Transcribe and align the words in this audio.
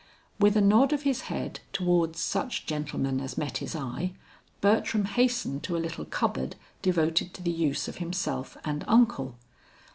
With 0.39 0.57
a 0.57 0.61
nod 0.61 0.93
of 0.93 1.03
his 1.03 1.21
head 1.29 1.59
towards 1.73 2.19
such 2.19 2.65
gentlemen 2.65 3.21
as 3.21 3.37
met 3.37 3.59
his 3.59 3.75
eye, 3.75 4.13
Bertram 4.59 5.05
hastened 5.05 5.61
to 5.65 5.77
a 5.77 5.77
little 5.77 6.05
cupboard 6.05 6.55
devoted 6.81 7.35
to 7.35 7.43
the 7.43 7.51
use 7.51 7.87
of 7.87 7.97
himself 7.97 8.57
and 8.65 8.83
uncle. 8.87 9.37